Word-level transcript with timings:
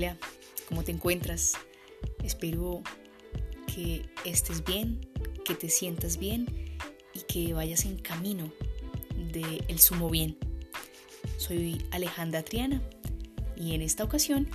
Hola, 0.00 0.16
¿cómo 0.66 0.82
te 0.82 0.92
encuentras? 0.92 1.52
Espero 2.24 2.82
que 3.66 4.08
estés 4.24 4.64
bien, 4.64 5.06
que 5.44 5.54
te 5.54 5.68
sientas 5.68 6.16
bien 6.16 6.46
y 7.12 7.20
que 7.30 7.52
vayas 7.52 7.84
en 7.84 7.98
camino 7.98 8.50
del 9.30 9.62
el 9.68 9.78
sumo 9.78 10.08
bien. 10.08 10.38
Soy 11.36 11.84
Alejandra 11.90 12.42
Triana 12.42 12.80
y 13.54 13.74
en 13.74 13.82
esta 13.82 14.02
ocasión 14.02 14.48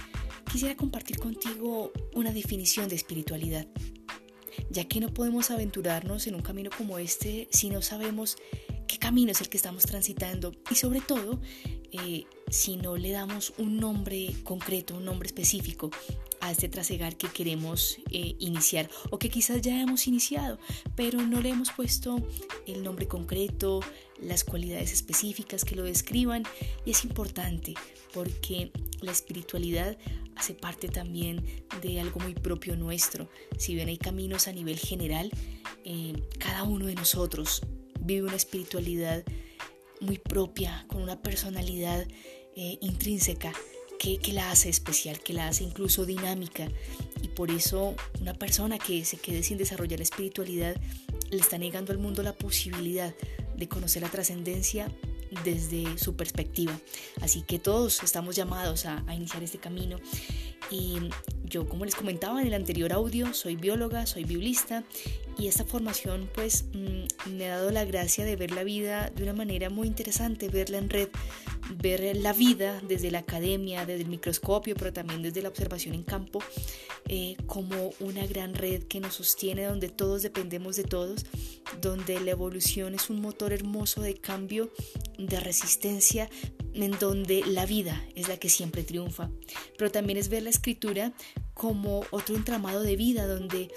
quisiera 0.51 0.75
compartir 0.75 1.19
contigo 1.19 1.91
una 2.15 2.31
definición 2.31 2.89
de 2.89 2.95
espiritualidad, 2.95 3.67
ya 4.71 4.85
que 4.85 4.99
no 4.99 5.13
podemos 5.13 5.51
aventurarnos 5.51 6.25
en 6.25 6.33
un 6.33 6.41
camino 6.41 6.71
como 6.75 6.97
este 6.97 7.49
si 7.51 7.69
no 7.69 7.83
sabemos 7.83 8.35
qué 8.95 8.99
camino 8.99 9.33
es 9.33 9.41
el 9.41 9.49
que 9.49 9.57
estamos 9.57 9.83
transitando 9.83 10.53
y 10.71 10.75
sobre 10.75 11.01
todo 11.01 11.41
eh, 11.91 12.23
si 12.49 12.77
no 12.77 12.95
le 12.95 13.11
damos 13.11 13.51
un 13.57 13.75
nombre 13.75 14.33
concreto, 14.45 14.95
un 14.95 15.03
nombre 15.03 15.27
específico 15.27 15.91
a 16.39 16.51
este 16.51 16.69
trasegar 16.69 17.17
que 17.17 17.27
queremos 17.27 17.97
eh, 18.11 18.35
iniciar 18.39 18.89
o 19.09 19.19
que 19.19 19.29
quizás 19.29 19.61
ya 19.61 19.81
hemos 19.81 20.07
iniciado, 20.07 20.59
pero 20.95 21.21
no 21.21 21.41
le 21.41 21.49
hemos 21.49 21.71
puesto 21.71 22.25
el 22.67 22.83
nombre 22.83 23.05
concreto, 23.05 23.81
las 24.21 24.45
cualidades 24.45 24.93
específicas 24.93 25.65
que 25.65 25.75
lo 25.75 25.83
describan 25.83 26.43
y 26.85 26.91
es 26.91 27.03
importante 27.03 27.73
porque 28.13 28.71
la 29.01 29.11
espiritualidad 29.11 29.97
hace 30.37 30.53
parte 30.53 30.87
también 30.87 31.43
de 31.81 31.99
algo 31.99 32.21
muy 32.21 32.33
propio 32.33 32.77
nuestro. 32.77 33.27
Si 33.57 33.75
bien 33.75 33.89
hay 33.89 33.97
caminos 33.97 34.47
a 34.47 34.53
nivel 34.53 34.79
general, 34.79 35.31
eh, 35.83 36.13
cada 36.39 36.63
uno 36.63 36.85
de 36.85 36.95
nosotros 36.95 37.61
vive 38.05 38.27
una 38.27 38.35
espiritualidad 38.35 39.23
muy 40.01 40.17
propia, 40.17 40.85
con 40.87 41.01
una 41.01 41.21
personalidad 41.21 42.05
eh, 42.55 42.77
intrínseca 42.81 43.51
que, 43.99 44.17
que, 44.17 44.33
la 44.33 44.51
hace 44.51 44.69
especial, 44.69 45.19
que 45.19 45.33
la 45.33 45.47
hace 45.47 45.63
incluso 45.63 46.05
dinámica. 46.05 46.67
Y 47.21 47.29
por 47.29 47.49
eso 47.49 47.95
una 48.21 48.33
persona 48.33 48.77
que 48.77 49.03
se 49.05 49.17
quede 49.17 49.41
sin 49.43 49.57
desarrollar 49.57 49.99
la 49.99 50.03
espiritualidad 50.03 50.75
le 51.29 51.37
está 51.37 51.57
negando 51.57 51.91
al 51.91 51.97
mundo 51.97 52.21
la 52.23 52.33
posibilidad 52.33 53.13
de 53.55 53.67
conocer 53.67 54.01
la 54.01 54.09
trascendencia 54.09 54.91
desde 55.43 55.97
su 55.97 56.15
perspectiva. 56.15 56.79
Así 57.21 57.41
que 57.41 57.57
todos 57.57 58.03
estamos 58.03 58.35
llamados 58.35 58.85
a, 58.85 59.03
a, 59.07 59.15
iniciar 59.15 59.43
este 59.43 59.57
camino. 59.57 59.99
Y 60.69 60.99
yo, 61.47 61.67
como 61.67 61.85
les 61.85 61.95
comentaba 61.95 62.41
en 62.41 62.47
el 62.47 62.53
anterior 62.53 62.93
audio, 62.93 63.33
soy 63.33 63.55
bióloga, 63.55 64.05
soy 64.05 64.23
biblista 64.23 64.83
y 65.37 65.47
esta 65.47 65.65
formación 65.65 66.29
pues 66.33 66.65
mm, 66.73 67.31
me 67.35 67.49
ha 67.49 67.57
dado 67.57 67.71
la 67.71 67.85
gracia 67.85 68.25
de 68.25 68.35
ver 68.35 68.51
la 68.51 68.63
vida 68.63 69.09
de 69.09 69.23
una 69.23 69.33
manera 69.33 69.69
muy 69.69 69.87
interesante, 69.87 70.49
verla 70.49 70.77
en 70.77 70.89
red, 70.89 71.09
ver 71.81 72.15
la 72.17 72.33
vida 72.33 72.81
desde 72.87 73.11
la 73.11 73.19
academia, 73.19 73.85
desde 73.85 74.03
el 74.03 74.09
microscopio, 74.09 74.75
pero 74.75 74.93
también 74.93 75.21
desde 75.21 75.41
la 75.41 75.49
observación 75.49 75.95
en 75.95 76.03
campo, 76.03 76.39
eh, 77.07 77.35
como 77.47 77.91
una 77.99 78.25
gran 78.27 78.53
red 78.53 78.83
que 78.83 78.99
nos 78.99 79.15
sostiene, 79.15 79.63
donde 79.63 79.89
todos 79.89 80.21
dependemos 80.21 80.75
de 80.75 80.83
todos, 80.83 81.25
donde 81.81 82.19
la 82.19 82.31
evolución 82.31 82.95
es 82.95 83.09
un 83.09 83.21
motor 83.21 83.53
hermoso 83.53 84.01
de 84.01 84.15
cambio, 84.15 84.71
de 85.17 85.39
resistencia, 85.39 86.29
en 86.83 86.91
donde 86.99 87.43
la 87.45 87.65
vida 87.65 88.03
es 88.15 88.27
la 88.27 88.37
que 88.37 88.49
siempre 88.49 88.83
triunfa. 88.83 89.29
Pero 89.77 89.91
también 89.91 90.17
es 90.17 90.29
ver 90.29 90.43
la 90.43 90.49
escritura 90.49 91.13
como 91.53 92.05
otro 92.11 92.35
entramado 92.35 92.81
de 92.81 92.95
vida 92.95 93.27
donde 93.27 93.71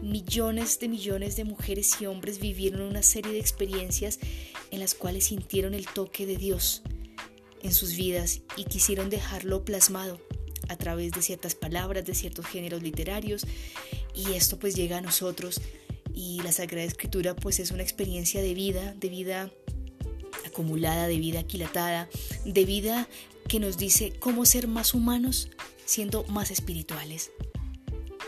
millones 0.00 0.78
de 0.78 0.88
millones 0.88 1.36
de 1.36 1.44
mujeres 1.44 2.00
y 2.00 2.06
hombres 2.06 2.38
vivieron 2.38 2.82
una 2.82 3.02
serie 3.02 3.32
de 3.32 3.40
experiencias 3.40 4.18
en 4.70 4.80
las 4.80 4.94
cuales 4.94 5.26
sintieron 5.26 5.74
el 5.74 5.86
toque 5.86 6.26
de 6.26 6.36
Dios 6.36 6.82
en 7.62 7.72
sus 7.72 7.96
vidas 7.96 8.42
y 8.56 8.64
quisieron 8.64 9.10
dejarlo 9.10 9.64
plasmado 9.64 10.20
a 10.68 10.76
través 10.76 11.12
de 11.12 11.22
ciertas 11.22 11.54
palabras, 11.54 12.04
de 12.04 12.14
ciertos 12.14 12.46
géneros 12.46 12.82
literarios 12.82 13.46
y 14.14 14.32
esto 14.32 14.58
pues 14.58 14.74
llega 14.76 14.98
a 14.98 15.00
nosotros 15.00 15.60
y 16.14 16.40
la 16.42 16.52
Sagrada 16.52 16.86
Escritura 16.86 17.34
pues 17.34 17.58
es 17.58 17.70
una 17.70 17.82
experiencia 17.82 18.40
de 18.40 18.54
vida, 18.54 18.94
de 18.94 19.08
vida 19.08 19.50
acumulada, 20.54 21.08
de 21.08 21.18
vida 21.18 21.40
aquilatada, 21.40 22.08
de 22.44 22.64
vida 22.64 23.08
que 23.48 23.58
nos 23.58 23.76
dice 23.76 24.12
cómo 24.20 24.46
ser 24.46 24.68
más 24.68 24.94
humanos 24.94 25.48
siendo 25.84 26.22
más 26.24 26.52
espirituales. 26.52 27.32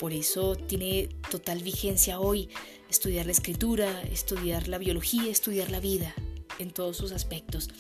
Por 0.01 0.13
eso 0.13 0.57
tiene 0.57 1.09
total 1.31 1.63
vigencia 1.63 2.19
hoy 2.19 2.51
estudiar 2.91 3.27
la 3.27 3.33
escritura, 3.33 4.03
estudiar 4.03 4.69
la 4.69 4.79
biología, 4.79 5.31
estudiar 5.31 5.71
la 5.71 5.81
vida 5.81 6.15
en 6.59 6.71
todos 6.71 6.97
sus 6.97 7.13
aspectos. 7.13 7.71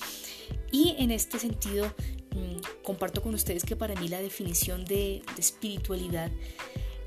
Y 0.70 0.94
en 0.98 1.10
este 1.10 1.38
sentido, 1.38 1.92
mm, 2.30 2.82
comparto 2.84 3.22
con 3.22 3.34
ustedes 3.34 3.64
que 3.64 3.76
para 3.76 4.00
mí 4.00 4.08
la 4.08 4.22
definición 4.22 4.84
de, 4.84 5.22
de 5.34 5.40
espiritualidad 5.40 6.30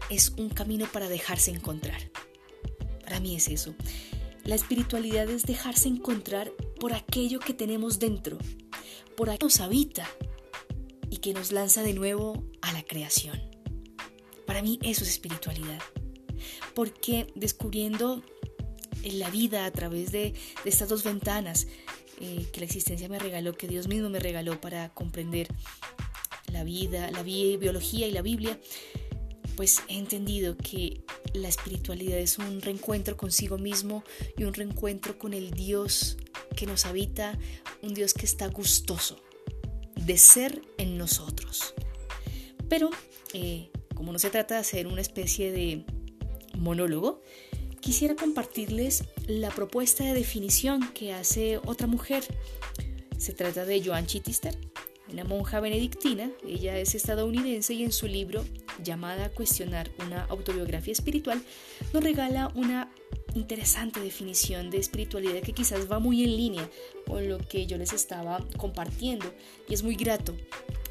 es 0.09 0.33
un 0.38 0.50
camino 0.50 0.88
para 0.91 1.07
dejarse 1.07 1.51
encontrar. 1.51 2.11
Para 3.03 3.19
mí 3.19 3.35
es 3.35 3.47
eso. 3.47 3.73
La 4.44 4.56
espiritualidad 4.56 5.29
es 5.29 5.44
dejarse 5.44 5.88
encontrar 5.88 6.51
por 6.79 6.94
aquello 6.94 7.40
que 7.40 7.53
tenemos 7.53 8.00
dentro, 8.00 8.38
por 9.16 9.29
aquello 9.29 9.40
que 9.40 9.45
nos 9.45 9.59
habita 9.59 10.09
y 11.09 11.17
que 11.17 11.34
nos 11.34 11.51
lanza 11.51 11.84
de 11.84 11.94
nuevo 11.94 12.44
a 12.62 12.72
la 12.73 12.84
creación. 12.84 13.40
Para 14.45 14.62
mí 14.62 14.79
eso 14.81 15.03
es 15.03 15.09
espiritualidad, 15.09 15.79
porque 16.73 17.28
descubriendo 17.35 18.23
la 19.03 19.29
vida 19.29 19.66
a 19.66 19.72
través 19.72 20.12
de, 20.12 20.34
estas 20.66 20.89
dos 20.89 21.03
ventanas 21.03 21.68
eh, 22.19 22.47
que 22.51 22.59
la 22.59 22.66
existencia 22.66 23.07
me 23.09 23.19
regaló, 23.19 23.53
que 23.53 23.68
Dios 23.68 23.88
mismo 23.88 24.09
me 24.09 24.19
regaló 24.19 24.59
para 24.59 24.89
comprender 24.94 25.47
la 26.51 26.63
vida, 26.63 27.12
la 27.12 27.23
biología 27.23 28.07
y 28.07 28.12
la 28.12 28.22
Biblia, 28.22 28.59
pues 29.56 29.81
he 29.88 29.97
entendido 29.97 30.56
que 30.57 31.03
la 31.34 31.47
espiritualidad 31.47 32.18
es 32.18 32.38
un 32.38 32.62
reencuentro 32.62 33.18
consigo 33.18 33.57
mismo 33.57 34.03
y 34.38 34.45
un 34.45 34.53
reencuentro 34.53 35.18
con 35.18 35.34
el 35.34 35.51
Dios 35.51 36.18
que 36.55 36.65
nos 36.65 36.85
habita, 36.85 37.37
un 37.81 37.93
Dios 37.93 38.13
que 38.13 38.25
está 38.25 38.47
gustoso 38.47 39.21
de 39.95 40.17
ser 40.17 40.61
en 40.77 40.97
nosotros. 40.97 41.73
Pero, 42.67 42.89
eh, 43.33 43.69
como 43.95 44.11
no 44.11 44.19
se 44.19 44.29
trata 44.29 44.55
de 44.55 44.61
hacer 44.61 44.88
una 44.88 45.01
especie 45.01 45.51
de 45.51 45.85
monólogo, 46.57 47.21
quisiera 47.81 48.15
compartirles 48.15 49.05
la 49.27 49.49
propuesta 49.49 50.03
de 50.03 50.13
definición 50.13 50.91
que 50.93 51.13
hace 51.13 51.57
otra 51.57 51.88
mujer. 51.88 52.23
Se 53.17 53.33
trata 53.33 53.65
de 53.65 53.83
Joan 53.83 54.05
Chittister, 54.05 54.57
una 55.11 55.23
monja 55.23 55.59
benedictina. 55.59 56.31
Ella 56.47 56.77
es 56.77 56.95
estadounidense 56.95 57.73
y 57.73 57.83
en 57.83 57.91
su 57.91 58.07
libro 58.07 58.45
llamada 58.83 59.29
Cuestionar 59.29 59.89
una 60.05 60.23
autobiografía 60.25 60.93
espiritual 60.93 61.41
nos 61.93 62.03
regala 62.03 62.51
una 62.55 62.91
interesante 63.35 64.00
definición 64.00 64.69
de 64.69 64.78
espiritualidad 64.78 65.41
que 65.41 65.53
quizás 65.53 65.91
va 65.91 66.00
muy 66.00 66.23
en 66.23 66.35
línea 66.35 66.69
con 67.06 67.28
lo 67.28 67.38
que 67.38 67.66
yo 67.66 67.78
les 67.78 67.94
estaba 67.94 68.45
compartiendo. 68.57 69.34
Y 69.67 69.73
es 69.73 69.84
muy 69.84 69.95
grato 69.95 70.35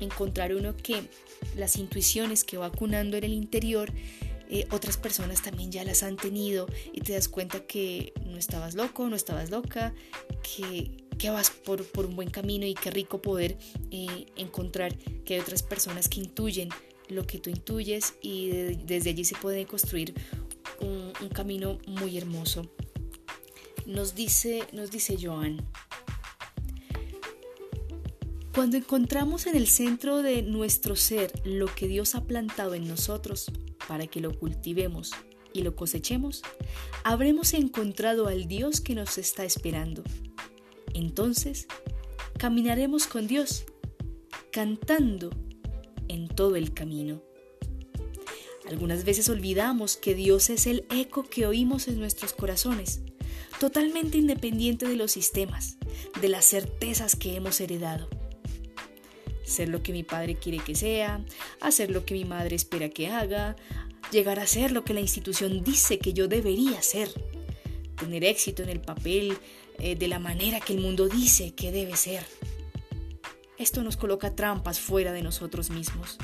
encontrar 0.01 0.55
uno 0.55 0.77
que 0.77 1.09
las 1.57 1.77
intuiciones 1.77 2.45
que 2.45 2.57
va 2.57 2.69
vacunando 2.69 3.17
en 3.17 3.25
el 3.25 3.33
interior 3.33 3.93
eh, 4.51 4.67
otras 4.71 4.97
personas 4.97 5.43
también 5.43 5.71
ya 5.71 5.85
las 5.85 6.03
han 6.03 6.17
tenido 6.17 6.67
y 6.95 7.03
te 7.03 7.13
das 7.13 7.29
cuenta 7.29 7.61
que 7.67 8.15
no 8.25 8.39
estabas 8.39 8.75
loco, 8.75 9.07
no 9.09 9.15
estabas 9.15 9.51
loca, 9.51 9.95
que, 10.43 11.05
que 11.19 11.29
vas 11.29 11.51
por, 11.51 11.85
por, 11.85 12.07
un 12.07 12.17
buen 12.17 12.31
camino 12.31 12.65
y 12.65 12.73
qué 12.73 12.91
rico 12.91 13.21
poder 13.21 13.59
eh, 13.91 14.27
encontrar 14.37 14.97
que 15.27 15.35
hay 15.35 15.41
otras 15.41 15.63
personas 15.63 16.09
que 16.09 16.21
intuyen 16.21 16.71
lo 17.09 17.27
que 17.27 17.39
tú 17.39 17.51
intuyes 17.51 18.15
y 18.23 18.49
desde 18.87 19.11
allí 19.11 19.25
se 19.25 19.35
puede 19.35 19.67
construir 19.67 20.15
un, 20.81 21.29
camino 21.33 21.79
muy 21.87 22.17
hermoso. 22.17 22.67
Nos 23.87 24.15
dice, 24.15 24.65
nos 24.73 24.91
dice 24.91 25.17
Joan, 25.21 25.65
cuando 28.55 28.77
encontramos 28.77 29.47
en 29.47 29.57
el 29.57 29.69
centro 29.69 30.23
de 30.23 30.43
nuestro 30.43 30.97
ser 30.97 31.33
lo 31.45 31.67
que 31.67 31.87
Dios 31.87 32.15
ha 32.15 32.25
plantado 32.25 32.75
en 32.75 32.89
nosotros 32.89 33.51
para 33.87 34.07
que 34.07 34.21
lo 34.21 34.37
cultivemos 34.37 35.13
y 35.53 35.63
lo 35.63 35.77
cosechemos, 35.77 36.43
habremos 37.05 37.55
encontrado 37.55 38.27
al 38.27 38.49
Dios 38.49 38.81
que 38.81 38.95
nos 38.95 39.17
está 39.17 39.45
esperando. 39.45 40.03
Entonces, 40.95 41.69
caminaremos 42.39 43.07
con 43.07 43.27
Dios, 43.27 43.65
cantando 44.51 45.31
en 46.09 46.29
todo 46.29 46.57
el 46.57 46.75
camino. 46.75 47.28
Algunas 48.69 49.05
veces 49.05 49.31
olvidamos 49.31 49.97
que 49.97 50.15
Dios 50.15 50.51
es 50.51 50.67
el 50.67 50.85
eco 50.91 51.23
que 51.23 51.47
oímos 51.47 51.89
en 51.89 51.99
nuestros 51.99 52.35
corazones, 52.35 53.01
totalmente 53.59 54.19
independiente 54.19 54.87
de 54.87 54.95
los 54.95 55.13
sistemas, 55.13 55.79
de 56.21 56.29
las 56.29 56.45
certezas 56.45 57.17
que 57.17 57.35
hemos 57.35 57.63
heredado. 57.63 58.11
Ser 59.43 59.71
lo 59.71 59.83
que 59.83 59.93
mi 59.93 60.03
padre 60.03 60.35
quiere 60.35 60.59
que 60.59 60.75
sea, 60.75 61.25
hacer 61.63 61.91
lo 61.91 62.05
que 62.05 62.13
mi 62.13 62.27
madre 62.27 62.57
espera 62.57 62.91
que 62.91 63.09
haga, 63.09 63.57
llegar 64.13 64.39
a 64.39 64.47
ser 64.47 64.73
lo 64.73 64.85
que 64.85 64.93
la 64.93 65.01
institución 65.01 65.65
dice 65.65 65.99
que 65.99 66.13
yo 66.13 66.29
debería 66.29 66.83
ser, 66.83 67.09
tener 67.99 68.23
éxito 68.23 68.63
en 68.63 68.69
el 68.69 68.83
papel 68.83 69.39
eh, 69.79 69.97
de 69.97 70.09
la 70.09 70.19
manera 70.19 70.61
que 70.61 70.75
el 70.75 70.81
mundo 70.81 71.09
dice 71.09 71.55
que 71.55 71.73
debe 71.73 71.97
ser. 71.97 72.27
Esto 73.57 73.83
nos 73.83 73.97
coloca 73.97 74.37
trampas 74.37 74.79
fuera 74.79 75.13
de 75.13 75.23
nosotros 75.23 75.71
mismos. 75.71 76.19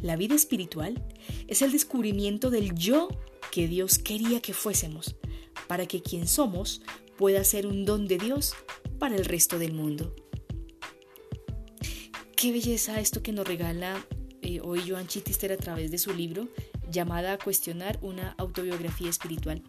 La 0.00 0.16
vida 0.16 0.34
espiritual 0.34 1.02
es 1.46 1.62
el 1.62 1.72
descubrimiento 1.72 2.50
del 2.50 2.74
yo 2.74 3.08
que 3.50 3.66
Dios 3.68 3.98
quería 3.98 4.40
que 4.40 4.52
fuésemos, 4.52 5.16
para 5.66 5.86
que 5.86 6.02
quien 6.02 6.28
somos 6.28 6.82
pueda 7.16 7.42
ser 7.44 7.66
un 7.66 7.84
don 7.84 8.06
de 8.06 8.18
Dios 8.18 8.54
para 8.98 9.16
el 9.16 9.24
resto 9.24 9.58
del 9.58 9.72
mundo. 9.72 10.14
Qué 12.36 12.52
belleza 12.52 13.00
esto 13.00 13.22
que 13.22 13.32
nos 13.32 13.46
regala 13.46 14.06
eh, 14.42 14.60
hoy 14.60 14.88
Joan 14.88 15.08
Chittister 15.08 15.50
a 15.50 15.56
través 15.56 15.90
de 15.90 15.98
su 15.98 16.14
libro 16.14 16.48
llamada 16.88 17.32
a 17.32 17.38
cuestionar 17.38 17.98
una 18.00 18.34
autobiografía 18.38 19.10
espiritual. 19.10 19.62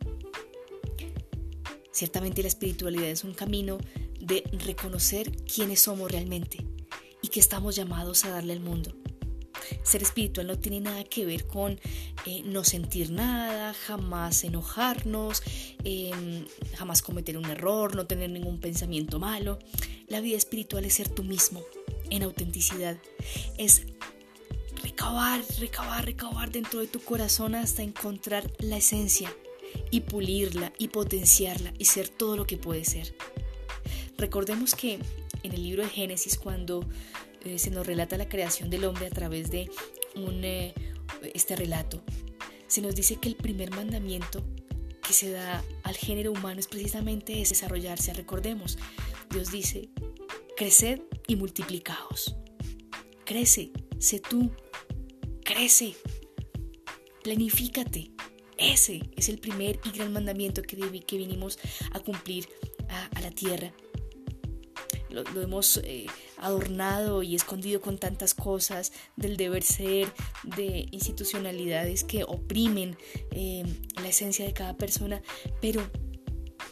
Ciertamente 1.91 2.43
la 2.43 2.47
espiritualidad 2.47 3.09
es 3.09 3.23
un 3.23 3.33
camino 3.33 3.79
de 4.19 4.43
reconocer 4.65 5.31
quiénes 5.43 5.81
somos 5.81 6.11
realmente 6.11 6.65
y 7.21 7.29
que 7.29 7.39
estamos 7.39 7.75
llamados 7.75 8.23
a 8.25 8.29
darle 8.29 8.53
al 8.53 8.59
mundo. 8.59 8.93
Ser 9.89 10.03
espiritual 10.03 10.45
no 10.45 10.59
tiene 10.59 10.81
nada 10.81 11.03
que 11.03 11.25
ver 11.25 11.47
con 11.47 11.80
eh, 12.27 12.44
no 12.45 12.63
sentir 12.63 13.09
nada, 13.09 13.74
jamás 13.74 14.44
enojarnos, 14.44 15.41
em, 15.83 16.45
jamás 16.75 17.01
cometer 17.01 17.38
un 17.38 17.45
error, 17.45 17.95
no 17.95 18.06
tener 18.06 18.30
ningún 18.30 18.59
pensamiento 18.59 19.18
malo. 19.18 19.57
La 20.07 20.21
vida 20.21 20.38
espiritual 20.38 20.86
es 20.86 20.94
ser 20.94 21.09
tú 21.09 21.24
mismo, 21.24 21.63
en 22.12 22.21
autenticidad. 22.21 23.00
Es 23.57 23.81
recabar, 24.83 25.41
recabar, 25.57 26.06
recabar 26.06 26.51
dentro 26.51 26.81
de 26.81 26.88
tu 26.88 27.00
corazón 27.00 27.56
hasta 27.56 27.81
encontrar 27.81 28.51
la 28.59 28.77
esencia 28.77 29.35
y 29.89 30.01
pulirla 30.01 30.71
y 30.77 30.89
potenciarla 30.89 31.74
y 31.80 31.85
ser 31.85 32.09
todo 32.09 32.38
lo 32.38 32.45
que 32.45 32.57
puede 32.57 32.85
ser. 32.85 33.15
Recordemos 34.19 34.75
que 34.75 35.00
en 35.42 35.53
el 35.53 35.63
libro 35.63 35.81
de 35.81 35.89
Génesis, 35.89 36.38
cuando 36.38 36.85
eh, 37.45 37.59
se 37.59 37.71
nos 37.71 37.86
relata 37.86 38.18
la 38.18 38.30
creación 38.30 38.69
del 38.69 38.86
hombre 38.86 39.07
a 39.07 39.09
través 39.09 39.51
de 39.51 39.69
eh, 40.15 40.74
este 41.33 41.56
relato. 41.56 42.01
Se 42.68 42.81
nos 42.81 42.95
dice 42.95 43.15
que 43.18 43.30
el 43.30 43.36
primer 43.36 43.71
mandamiento 43.71 44.44
que 45.06 45.13
se 45.13 45.31
da 45.31 45.63
al 45.83 45.95
género 45.95 46.31
humano 46.31 46.59
es 46.59 46.68
precisamente 46.68 47.41
es 47.41 47.50
desarrollarse. 47.50 48.13
Recordemos, 48.13 48.77
Dios 49.31 49.51
dice, 49.51 49.89
creced 50.56 51.01
y 51.27 51.36
multiplicaos. 51.36 52.36
Crece, 53.25 53.71
sé 53.97 54.19
tú, 54.19 54.51
crece, 55.44 55.95
planifícate. 57.24 58.12
Ese 58.57 59.01
es 59.15 59.30
el 59.30 59.39
primer 59.39 59.80
y 59.85 59.92
gran 59.92 60.12
mandamiento 60.12 60.62
que, 60.62 60.77
que 60.77 61.18
vinimos 61.18 61.57
a 61.92 62.00
cumplir 62.01 62.47
a, 62.89 63.21
la 63.21 63.31
tierra. 63.31 63.74
Lo, 65.09 65.24
hemos 65.42 65.77
eh, 65.83 66.06
adornado 66.39 67.24
y 67.24 67.36
escondido 67.36 67.81
con 67.81 67.97
tantas 67.97 68.33
cosas 68.33 68.91
del 69.15 69.38
deber 69.38 69.63
ser, 69.63 70.12
de 70.44 70.88
institucionalidades 70.91 72.03
que 72.03 72.24
oprimen 72.24 72.97
eh, 73.31 73.63
la 74.01 74.07
esencia 74.07 74.45
de 74.45 74.53
cada 74.53 74.77
persona, 74.77 75.21
pero 75.62 75.81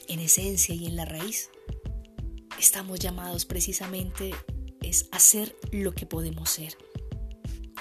en 0.08 0.19
esencia 0.19 0.74
y 0.74 0.88
en 0.88 0.96
la 0.96 1.06
raíz 1.06 1.50
estamos 2.60 3.00
llamados 3.00 3.46
precisamente 3.46 4.34
es 4.81 5.08
hacer 5.12 5.56
lo 5.72 5.94
que 5.94 6.06
podemos 6.06 6.50
ser 6.50 6.78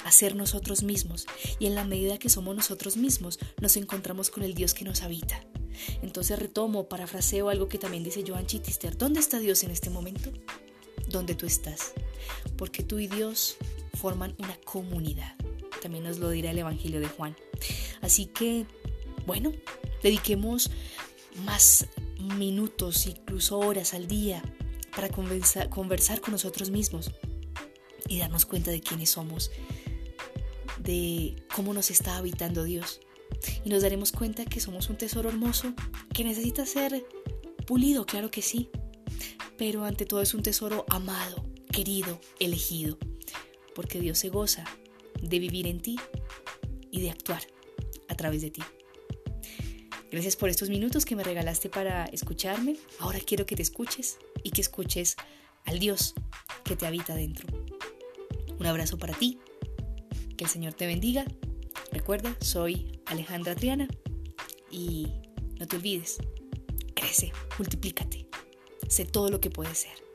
hacer 0.06 0.36
nosotros 0.36 0.84
mismos 0.84 1.26
y 1.58 1.66
en 1.66 1.74
la 1.74 1.84
medida 1.84 2.18
que 2.18 2.28
somos 2.28 2.54
nosotros 2.54 2.96
mismos 2.96 3.38
nos 3.60 3.76
encontramos 3.76 4.30
con 4.30 4.44
el 4.44 4.54
Dios 4.54 4.72
que 4.72 4.84
nos 4.84 5.02
habita. 5.02 5.44
Entonces 6.00 6.38
retomo, 6.38 6.88
parafraseo 6.88 7.50
algo 7.50 7.68
que 7.68 7.78
también 7.78 8.04
dice 8.04 8.24
Joan 8.26 8.46
Chittister. 8.46 8.96
¿Dónde 8.96 9.20
está 9.20 9.40
Dios 9.40 9.64
en 9.64 9.72
este 9.72 9.90
momento? 9.90 10.32
Donde 11.16 11.34
tú 11.34 11.46
estás, 11.46 11.92
porque 12.56 12.82
tú 12.82 12.98
y 12.98 13.08
Dios 13.08 13.56
forman 13.96 14.34
una 14.38 14.56
comunidad. 14.64 15.34
También 15.82 16.04
nos 16.04 16.18
lo 16.18 16.30
dirá 16.30 16.50
el 16.50 16.58
Evangelio 16.58 17.00
de 17.00 17.08
Juan. 17.08 17.36
Así 18.00 18.26
que, 18.26 18.66
bueno, 19.26 19.52
dediquemos 20.02 20.70
más 21.44 21.86
minutos, 22.18 23.06
incluso 23.06 23.58
horas 23.58 23.94
al 23.94 24.06
día, 24.06 24.42
para 24.94 25.08
conversar, 25.10 25.68
con 26.20 26.32
nosotros 26.32 26.70
mismos 26.70 27.10
y 28.08 28.18
darnos 28.18 28.46
cuenta 28.46 28.70
de 28.70 28.80
quiénes 28.80 29.10
somos, 29.10 29.50
de 30.78 31.42
cómo 31.54 31.74
nos 31.74 31.90
está 31.90 32.16
habitando 32.16 32.64
Dios. 32.64 33.00
Y 33.64 33.68
nos 33.68 33.82
daremos 33.82 34.12
cuenta 34.12 34.44
que 34.44 34.60
somos 34.60 34.88
un 34.88 34.96
tesoro 34.96 35.28
hermoso 35.28 35.74
que 36.14 36.24
necesita 36.24 36.64
ser 36.64 37.04
pulido, 37.66 38.06
claro 38.06 38.30
que 38.30 38.40
sí, 38.40 38.70
pero 39.58 39.84
ante 39.84 40.06
todo 40.06 40.22
es 40.22 40.34
un 40.34 40.42
tesoro 40.42 40.84
amado, 40.88 41.44
querido, 41.72 42.20
elegido, 42.38 42.98
porque 43.74 44.00
Dios 44.00 44.18
se 44.18 44.28
goza 44.28 44.64
de 45.20 45.38
vivir 45.38 45.66
en 45.66 45.80
ti 45.80 45.96
y 46.90 47.00
de 47.00 47.10
actuar 47.10 47.42
a 48.08 48.14
través 48.16 48.42
de 48.42 48.50
ti. 48.50 48.62
Gracias 50.10 50.36
por 50.36 50.48
estos 50.48 50.70
minutos 50.70 51.04
que 51.04 51.16
me 51.16 51.24
regalaste 51.24 51.68
para 51.68 52.04
escucharme. 52.06 52.76
Ahora 53.00 53.18
quiero 53.20 53.44
que 53.44 53.56
te 53.56 53.62
escuches 53.62 54.18
y 54.42 54.50
que 54.50 54.60
escuches 54.60 55.16
al 55.64 55.78
Dios 55.78 56.14
que 56.64 56.76
te 56.76 56.86
habita 56.86 57.14
dentro. 57.14 57.46
Un 58.58 58.66
abrazo 58.66 58.98
para 58.98 59.14
ti. 59.14 59.38
Que 60.36 60.44
el 60.44 60.50
Señor 60.50 60.74
te 60.74 60.86
bendiga. 60.86 61.24
Recuerda, 61.92 62.36
soy 62.40 63.00
Alejandra 63.06 63.54
Triana 63.54 63.88
y 64.70 65.08
no 65.58 65.66
te 65.66 65.76
olvides, 65.76 66.18
crece, 66.94 67.32
multiplícate 67.58 68.25
sé 68.88 69.04
todo 69.04 69.30
lo 69.30 69.40
que 69.40 69.50
puede 69.50 69.74
ser. 69.74 70.05